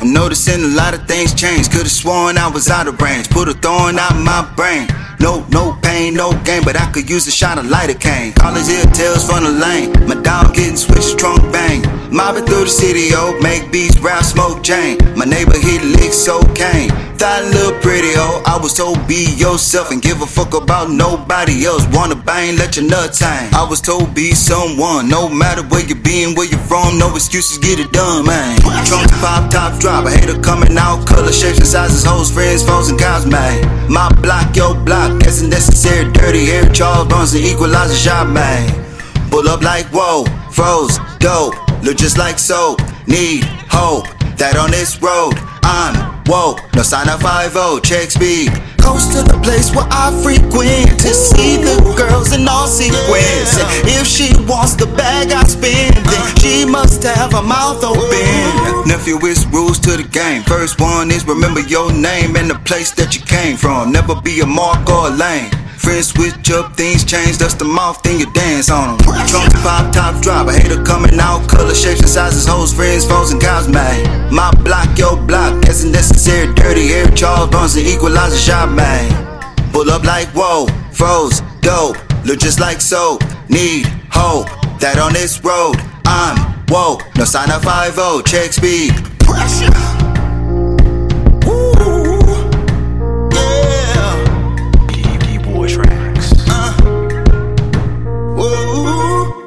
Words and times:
I'm 0.00 0.14
noticing 0.14 0.64
a 0.64 0.74
lot 0.74 0.94
of 0.94 1.06
things 1.06 1.34
change. 1.34 1.70
Could've 1.70 1.90
sworn 1.90 2.38
I 2.38 2.48
was 2.48 2.70
out 2.70 2.88
of 2.88 3.00
range. 3.00 3.28
Put 3.28 3.48
a 3.48 3.52
thorn 3.54 3.98
out 3.98 4.16
my 4.16 4.50
brain. 4.56 4.88
No, 5.20 5.46
no 5.50 5.78
pain, 5.82 6.14
no 6.14 6.32
gain, 6.44 6.64
but 6.64 6.80
I 6.80 6.90
could 6.90 7.08
use 7.10 7.26
a 7.26 7.30
shot 7.30 7.58
of 7.58 7.66
lidocaine. 7.66 8.34
College 8.34 8.68
ear 8.68 8.84
tails 8.94 9.28
from 9.28 9.44
the 9.44 9.50
lane. 9.50 9.92
My 10.08 10.14
dog 10.22 10.54
getting 10.54 10.76
switched, 10.76 11.18
trunk 11.18 11.40
bang. 11.52 11.82
Mobbing 12.10 12.46
through 12.46 12.64
the 12.64 12.70
city, 12.70 13.10
oh, 13.12 13.38
make 13.42 13.70
beats, 13.70 13.98
rap, 13.98 14.24
smoke, 14.24 14.62
Jane. 14.62 14.96
My 15.14 15.26
neighbor 15.26 15.58
hit 15.58 15.84
licks, 15.84 16.26
cocaine. 16.26 16.90
That 17.20 17.44
little 17.52 17.76
pretty 17.84 18.16
hoe, 18.16 18.40
I 18.48 18.56
was 18.56 18.72
told 18.72 18.96
be 19.04 19.36
yourself 19.36 19.92
and 19.92 20.00
give 20.00 20.22
a 20.22 20.26
fuck 20.26 20.56
about 20.56 20.88
nobody 20.88 21.66
else. 21.68 21.84
Wanna 21.92 22.16
bang, 22.16 22.56
let 22.56 22.80
your 22.80 22.88
nuts 22.88 23.20
hang. 23.20 23.52
I 23.52 23.60
was 23.60 23.82
told 23.82 24.14
be 24.14 24.32
someone, 24.32 25.06
no 25.06 25.28
matter 25.28 25.60
where 25.68 25.84
you 25.84 26.00
been, 26.00 26.34
where 26.34 26.48
you 26.48 26.56
from, 26.64 26.96
no 26.96 27.12
excuses, 27.12 27.58
get 27.58 27.78
it 27.78 27.92
done, 27.92 28.24
man. 28.24 28.56
Trunk 28.88 29.12
pop, 29.20 29.52
top 29.52 29.78
drop, 29.78 30.06
I 30.06 30.16
hate 30.16 30.32
her 30.32 30.40
coming 30.40 30.72
out, 30.80 31.06
color, 31.06 31.30
shapes 31.30 31.58
and 31.58 31.66
sizes, 31.68 32.08
hoes, 32.08 32.32
friends, 32.32 32.64
foes, 32.64 32.88
and 32.88 32.98
cows, 32.98 33.26
man. 33.26 33.68
My 33.92 34.08
block, 34.24 34.56
your 34.56 34.72
block, 34.72 35.20
guess 35.20 35.42
necessary, 35.42 36.10
dirty 36.12 36.48
air, 36.48 36.72
Charles 36.72 37.06
Bronson, 37.06 37.44
equalizer 37.44 38.00
shot, 38.00 38.30
man. 38.32 38.64
Pull 39.28 39.46
up 39.46 39.60
like 39.60 39.84
whoa, 39.92 40.24
froze, 40.56 40.96
dope, 41.18 41.52
look 41.84 41.98
just 41.98 42.16
like 42.16 42.38
soap, 42.38 42.80
need 43.06 43.44
hope 43.68 44.08
that 44.40 44.56
on 44.56 44.70
this 44.70 44.96
road 45.02 45.36
I'm 45.62 46.09
Whoa, 46.30 46.54
no 46.76 46.82
sign 46.82 47.08
of 47.08 47.20
5 47.22 47.82
check 47.82 48.08
speed. 48.08 48.52
Goes 48.78 49.08
to 49.08 49.26
the 49.26 49.36
place 49.42 49.74
where 49.74 49.88
I 49.90 50.14
frequent 50.22 51.00
to 51.00 51.10
see 51.12 51.56
the 51.56 51.74
girls 51.98 52.32
in 52.32 52.46
all 52.46 52.68
sequence. 52.68 53.58
If 53.82 54.06
she 54.06 54.30
wants 54.46 54.76
the 54.76 54.86
bag 54.86 55.32
I 55.32 55.42
spend, 55.42 55.96
then 56.06 56.36
she 56.38 56.64
must 56.64 57.02
have 57.02 57.32
her 57.32 57.42
mouth 57.42 57.82
open. 57.82 58.86
Nephew, 58.86 59.18
it's 59.26 59.44
rules 59.46 59.80
to 59.80 59.96
the 59.96 60.06
game. 60.06 60.44
First 60.44 60.80
one 60.80 61.10
is 61.10 61.26
remember 61.26 61.62
your 61.62 61.92
name 61.92 62.36
and 62.36 62.48
the 62.48 62.60
place 62.62 62.92
that 62.92 63.16
you 63.16 63.22
came 63.22 63.56
from. 63.56 63.90
Never 63.90 64.14
be 64.14 64.38
a 64.38 64.46
mark 64.46 64.88
or 64.88 65.08
a 65.08 65.10
lane. 65.10 65.50
Friends 65.80 66.12
switch 66.12 66.50
up, 66.52 66.76
things 66.76 67.08
change, 67.08 67.38
dust 67.38 67.58
them 67.58 67.78
off, 67.78 68.02
then 68.02 68.20
you 68.20 68.30
dance 68.36 68.68
on 68.68 68.98
them. 68.98 69.26
Trunk 69.26 69.48
pop, 69.64 69.90
top 69.90 70.20
drop, 70.20 70.46
a 70.46 70.52
hater 70.52 70.84
coming 70.84 71.18
out, 71.18 71.48
color, 71.48 71.74
shapes, 71.74 72.04
and 72.04 72.08
sizes, 72.08 72.46
hoes, 72.46 72.74
friends, 72.74 73.08
foes, 73.08 73.32
and 73.32 73.40
cows, 73.40 73.66
man. 73.66 74.04
My 74.28 74.52
block, 74.60 74.92
your 74.98 75.16
block, 75.16 75.39
as 75.70 75.84
necessary, 75.84 76.52
dirty 76.54 76.88
hair, 76.88 77.06
Charles 77.12 77.48
Bronson, 77.48 77.86
equalizer 77.86 78.36
shot, 78.36 78.72
man. 78.72 79.08
Pull 79.72 79.88
up 79.90 80.02
like 80.02 80.26
whoa, 80.28 80.66
froze, 80.92 81.42
dope, 81.60 81.96
look 82.24 82.40
just 82.40 82.58
like 82.58 82.80
soap, 82.80 83.22
need 83.48 83.86
hope 84.10 84.48
that 84.80 84.98
on 84.98 85.12
this 85.12 85.42
road 85.44 85.76
I'm 86.04 86.36
whoa, 86.68 86.98
no 87.16 87.24
sign 87.24 87.50
of 87.52 87.62
5 87.62 88.24
check 88.24 88.52
speed. 88.52 88.92
Pressure. 89.20 89.89